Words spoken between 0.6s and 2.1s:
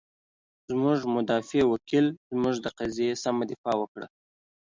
زمونږ مدافع وکیل،